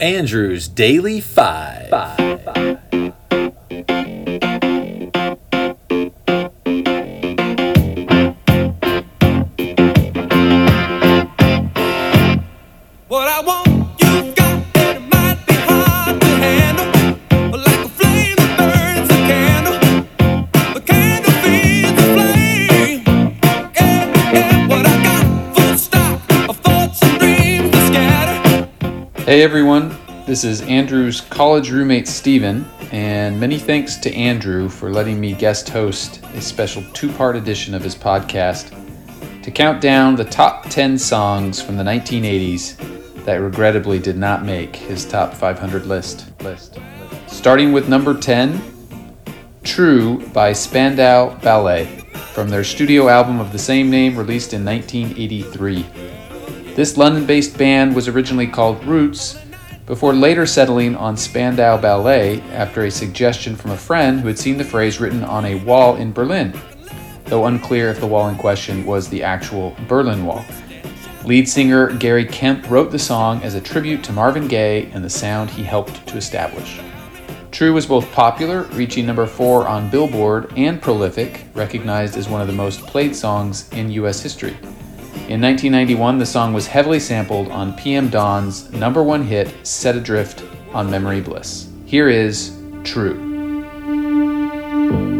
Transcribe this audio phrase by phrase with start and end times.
[0.00, 1.90] Andrew's Daily Five.
[1.90, 2.46] Five.
[2.46, 2.87] What
[29.28, 35.20] Hey everyone, this is Andrew's college roommate Steven, and many thanks to Andrew for letting
[35.20, 38.72] me guest host a special two part edition of his podcast
[39.42, 44.74] to count down the top 10 songs from the 1980s that regrettably did not make
[44.74, 46.32] his top 500 list.
[46.40, 46.78] list.
[47.26, 48.58] Starting with number 10,
[49.62, 51.84] True by Spandau Ballet,
[52.32, 55.84] from their studio album of the same name released in 1983.
[56.78, 59.36] This London based band was originally called Roots,
[59.84, 64.58] before later settling on Spandau Ballet after a suggestion from a friend who had seen
[64.58, 66.56] the phrase written on a wall in Berlin,
[67.24, 70.44] though unclear if the wall in question was the actual Berlin Wall.
[71.24, 75.10] Lead singer Gary Kemp wrote the song as a tribute to Marvin Gaye and the
[75.10, 76.80] sound he helped to establish.
[77.50, 82.46] True was both popular, reaching number 4 on Billboard, and prolific, recognized as one of
[82.46, 84.56] the most played songs in US history.
[85.28, 90.42] In 1991, the song was heavily sampled on PM Dawn's number one hit, Set Adrift
[90.72, 91.68] on Memory Bliss.
[91.84, 93.14] Here is True.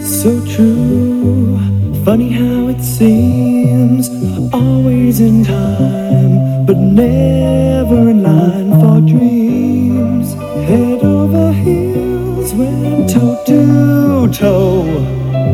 [0.00, 1.56] So true,
[2.04, 4.08] funny how it seems,
[4.52, 10.32] always in time, but never in line for dreams.
[10.66, 14.82] Head over heels, went toe to toe.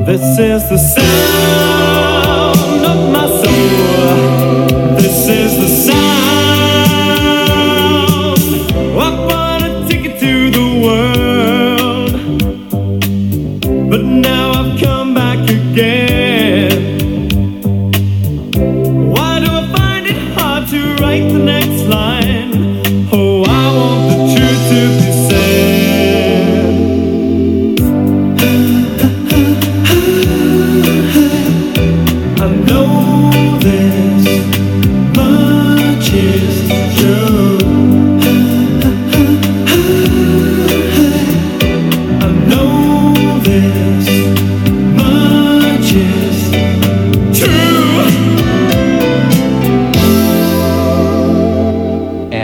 [0.07, 2.28] This is the sound
[4.99, 6.08] This is the sound.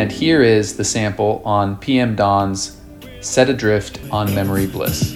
[0.04, 2.78] And here is the sample on PM Dawn's
[3.22, 5.14] Set Adrift on Memory Bliss.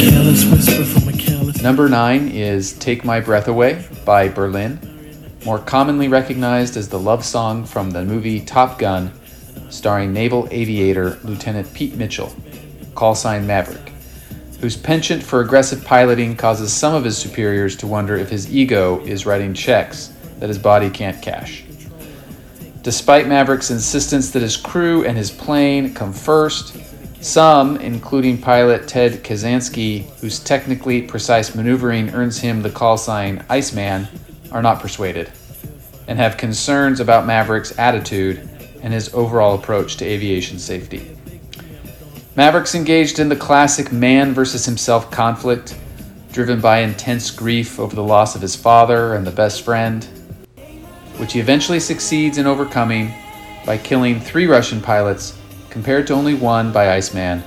[0.00, 1.62] Careless whisper from a careless.
[1.62, 4.80] Number 9 is Take My Breath Away by Berlin,
[5.46, 9.12] more commonly recognized as the love song from the movie Top Gun,
[9.68, 12.34] starring naval aviator Lieutenant Pete Mitchell,
[12.96, 13.92] call sign Maverick,
[14.60, 18.98] whose penchant for aggressive piloting causes some of his superiors to wonder if his ego
[19.04, 21.64] is writing checks that his body can't cash.
[22.82, 26.76] Despite Maverick's insistence that his crew and his plane come first,
[27.22, 34.08] some, including pilot Ted Kazansky, whose technically precise maneuvering earns him the call sign Iceman,
[34.52, 35.30] are not persuaded,
[36.08, 38.48] and have concerns about Maverick's attitude
[38.82, 41.16] and his overall approach to aviation safety.
[42.36, 45.78] Maverick's engaged in the classic man versus himself conflict,
[46.32, 50.04] driven by intense grief over the loss of his father and the best friend,
[51.16, 53.12] which he eventually succeeds in overcoming
[53.64, 55.38] by killing three Russian pilots
[55.70, 57.42] compared to only one by Iceman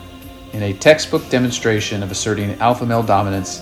[0.54, 3.62] in a textbook demonstration of asserting alpha male dominance,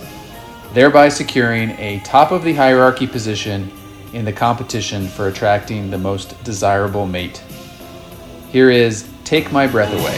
[0.73, 3.71] thereby securing a top of the hierarchy position
[4.13, 7.43] in the competition for attracting the most desirable mate.
[8.51, 10.17] Here is Take My Breath Away.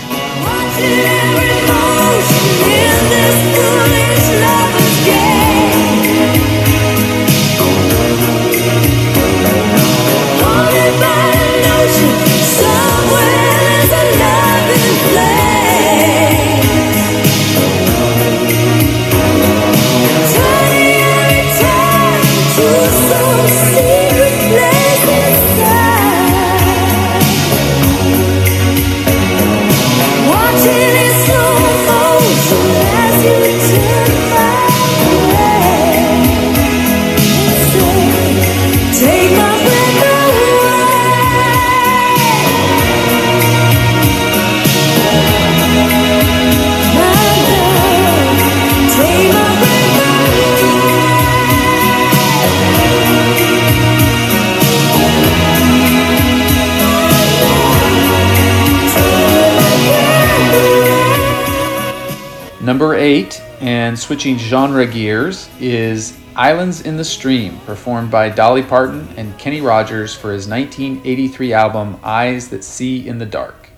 [63.89, 69.61] And switching genre gears, is Islands in the Stream, performed by Dolly Parton and Kenny
[69.61, 73.71] Rogers for his 1983 album Eyes That See in the Dark.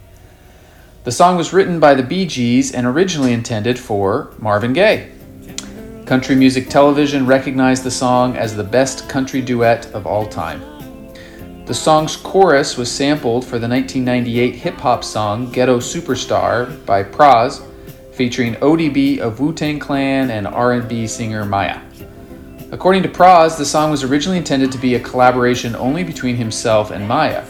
[1.06, 5.12] The song was written by the Bee Gees and originally intended for Marvin Gaye.
[6.06, 10.62] Country Music Television recognized the song as the best country duet of all time.
[11.66, 17.66] The song's chorus was sampled for the 1998 hip hop song Ghetto Superstar by Pras,
[18.12, 21.82] featuring ODB of Wu-Tang Clan and R&B singer Mya.
[22.72, 26.92] According to Pras, the song was originally intended to be a collaboration only between himself
[26.92, 27.46] and Mya.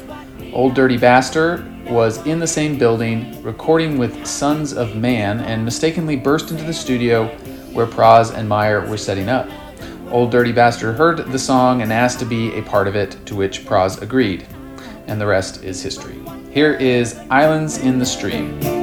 [0.53, 6.15] Old Dirty Bastard was in the same building recording with Sons of Man and mistakenly
[6.15, 7.27] burst into the studio
[7.73, 9.49] where Pras and Mya were setting up.
[10.09, 13.35] Old Dirty Bastard heard the song and asked to be a part of it, to
[13.35, 14.45] which Pras agreed.
[15.07, 16.19] And the rest is history.
[16.51, 18.80] Here is Islands in the Stream.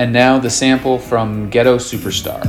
[0.00, 2.40] Each now the sample from Ghetto Superstar.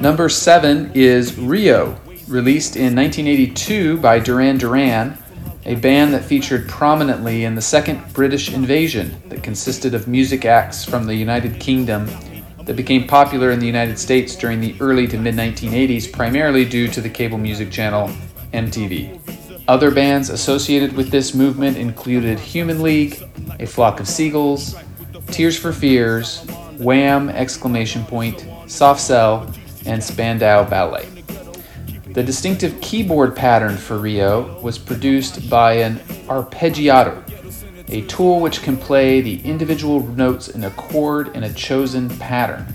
[0.00, 1.98] Number seven is Rio,
[2.28, 5.16] released in 1982 by Duran Duran,
[5.64, 10.84] a band that featured prominently in the second British invasion that consisted of music acts
[10.84, 12.08] from the United Kingdom
[12.64, 16.88] that became popular in the United States during the early to mid 1980s, primarily due
[16.88, 18.10] to the cable music channel
[18.52, 19.20] MTV.
[19.68, 23.22] Other bands associated with this movement included Human League,
[23.58, 24.76] A Flock of Seagulls,
[25.28, 26.44] Tears for Fears,
[26.78, 27.28] Wham!
[27.28, 29.52] exclamation point, Soft Cell,
[29.84, 31.15] and Spandau Ballet.
[32.16, 35.96] The distinctive keyboard pattern for Rio was produced by an
[36.28, 37.22] arpeggiator,
[37.90, 42.66] a tool which can play the individual notes in a chord in a chosen pattern.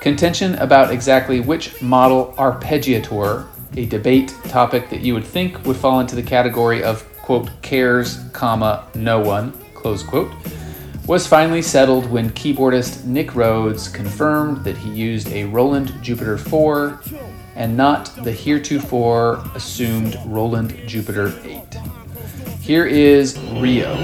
[0.00, 6.00] Contention about exactly which model arpeggiator, a debate topic that you would think would fall
[6.00, 10.32] into the category of quote cares, comma, no one, close quote,
[11.06, 17.00] was finally settled when keyboardist Nick Rhodes confirmed that he used a Roland Jupiter 4
[17.60, 21.74] and not the heretofore assumed Roland Jupiter 8.
[22.62, 23.94] Here is Rio.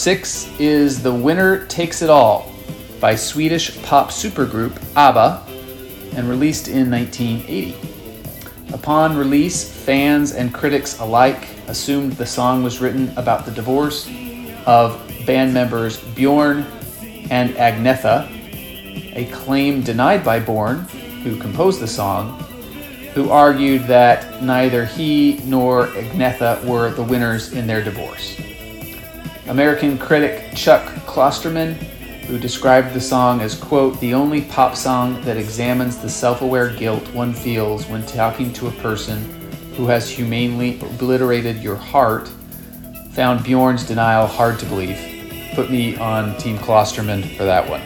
[0.00, 2.50] Six is The Winner Takes It All
[3.00, 5.44] by Swedish pop supergroup ABBA
[6.16, 8.72] and released in 1980.
[8.72, 14.08] Upon release, fans and critics alike assumed the song was written about the divorce
[14.64, 16.62] of band members Bjorn
[17.30, 18.26] and Agnetha,
[19.14, 20.78] a claim denied by Bjorn,
[21.24, 22.42] who composed the song,
[23.12, 28.40] who argued that neither he nor Agnetha were the winners in their divorce.
[29.50, 31.72] American critic Chuck Klosterman,
[32.26, 36.72] who described the song as, quote, the only pop song that examines the self aware
[36.72, 39.18] guilt one feels when talking to a person
[39.74, 42.28] who has humanely obliterated your heart,
[43.10, 45.50] found Bjorn's denial hard to believe.
[45.56, 47.82] Put me on Team Klosterman for that one.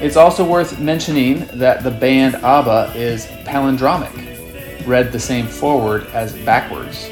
[0.00, 6.32] It's also worth mentioning that the band ABBA is palindromic, read the same forward as
[6.44, 7.10] backwards,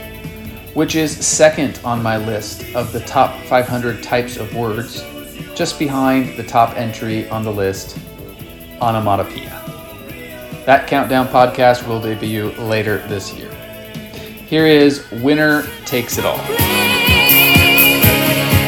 [0.75, 5.05] which is second on my list of the top 500 types of words,
[5.55, 7.99] just behind the top entry on the list,
[8.81, 9.57] onomatopoeia.
[10.67, 13.51] That countdown podcast will debut later this year.
[14.47, 16.37] Here is Winner Takes It All.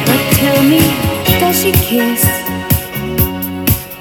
[0.06, 0.80] But tell me,
[1.38, 2.24] does she kiss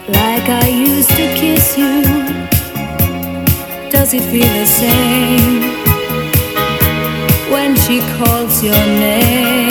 [0.08, 2.02] like I used to kiss you?
[3.90, 5.81] Does it feel the same
[7.92, 9.71] she calls your name?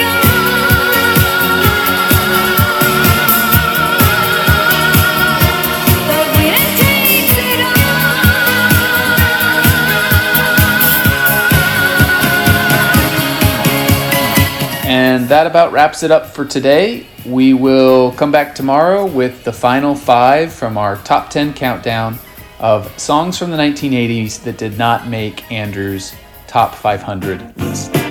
[15.31, 17.07] that about wraps it up for today.
[17.25, 22.19] We will come back tomorrow with the final five from our top 10 countdown
[22.59, 26.13] of songs from the 1980s that did not make Andrew's
[26.47, 28.10] top 500 list.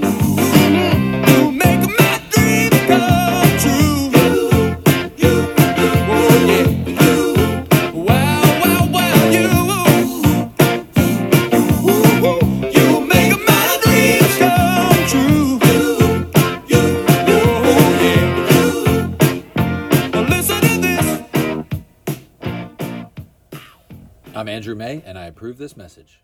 [24.71, 26.21] Andrew May, and I approve this message.